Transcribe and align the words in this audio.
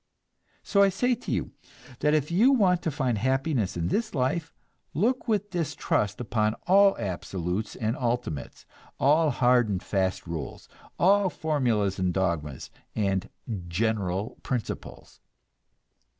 So 0.63 0.81
I 0.81 0.89
say 0.89 1.13
to 1.13 1.31
you 1.31 1.51
that 1.99 2.15
if 2.15 2.31
you 2.31 2.51
want 2.51 2.81
to 2.81 2.89
find 2.89 3.19
happiness 3.19 3.77
in 3.77 3.89
this 3.89 4.15
life, 4.15 4.51
look 4.95 5.27
with 5.27 5.51
distrust 5.51 6.19
upon 6.19 6.55
all 6.65 6.97
absolutes 6.97 7.75
and 7.75 7.95
ultimates, 7.95 8.65
all 8.99 9.29
hard 9.29 9.69
and 9.69 9.83
fast 9.83 10.25
rules, 10.25 10.67
all 10.97 11.29
formulas 11.29 11.99
and 11.99 12.11
dogmas 12.11 12.71
and 12.95 13.29
"general 13.69 14.39
principles." 14.41 15.21